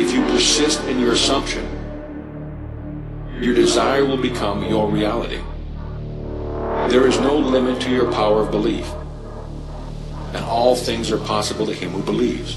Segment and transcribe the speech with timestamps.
[0.00, 1.62] If you persist in your assumption,
[3.38, 5.42] your desire will become your reality.
[6.88, 8.90] There is no limit to your power of belief,
[10.32, 12.56] and all things are possible to him who believes.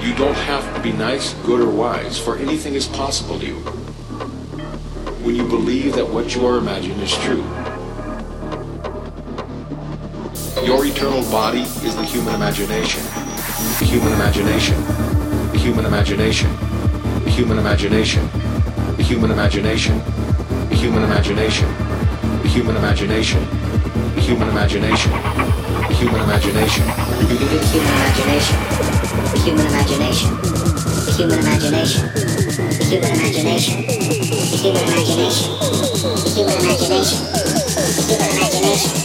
[0.00, 3.56] You don't have to be nice, good, or wise, for anything is possible to you
[5.24, 7.42] when you believe that what you are imagining is true.
[10.64, 13.02] Your eternal body is the human imagination.
[13.80, 15.11] The human imagination.
[15.62, 16.50] Human imagination.
[17.22, 18.28] The human imagination.
[18.96, 20.02] The human imagination.
[20.68, 21.68] The human imagination.
[22.42, 23.46] The human imagination.
[24.16, 25.12] The human imagination.
[25.86, 26.82] The human imagination.
[26.82, 28.50] The human imagination.
[29.32, 30.34] The human imagination.
[31.04, 32.06] The human imagination.
[32.10, 33.84] The human imagination.
[33.86, 35.46] The human imagination.
[35.46, 37.22] The human imagination.
[37.22, 39.01] The human imagination.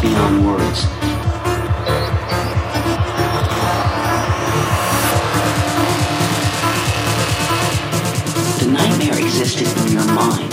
[0.00, 0.86] Beyond words.
[8.58, 10.52] The nightmare existed in your mind.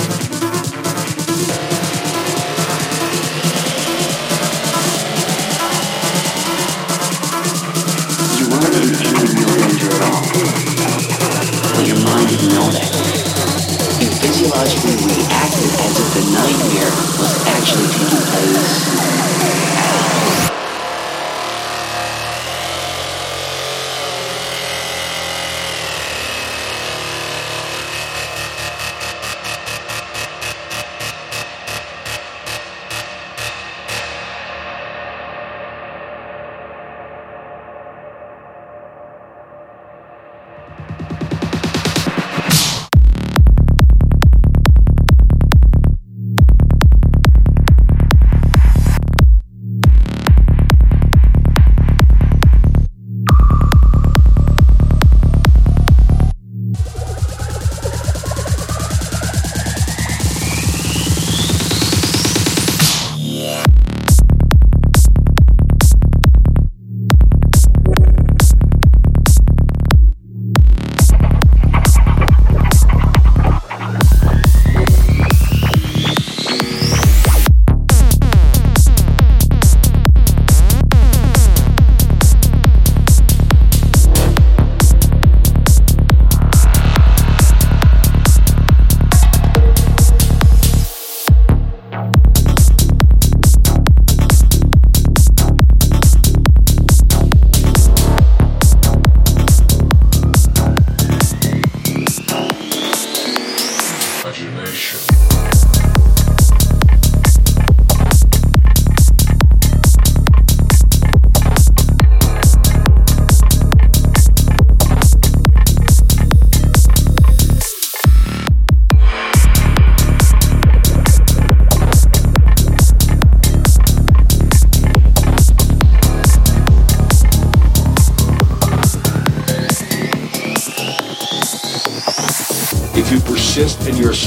[8.39, 10.69] You weren't in any real danger at all
[11.79, 12.91] but your mind didn't know that.
[14.01, 14.98] You physiologically
[15.89, 19.18] as if the nightmare was actually taking place.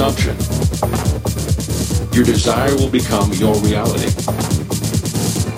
[0.02, 0.34] Assumption,
[2.12, 4.10] your desire will become your reality.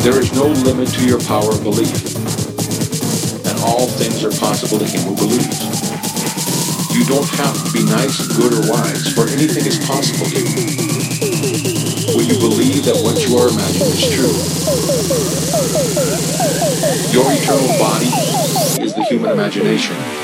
[0.04, 1.96] There is no limit to your power of belief,
[3.48, 5.64] and all things are possible to him who believes.
[6.92, 10.60] You don't have to be nice, good, or wise, for anything is possible to you.
[12.12, 14.36] Will you believe that what you are imagining is true.
[17.16, 18.12] Your eternal body
[18.84, 20.23] is the human imagination.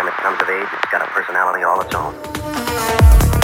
[0.00, 3.39] time it comes of age, it's got a personality all its own.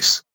[0.00, 0.29] place